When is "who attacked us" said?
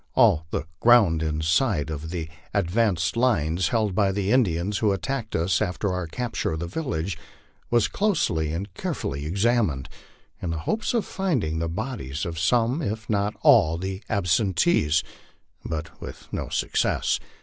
4.79-5.61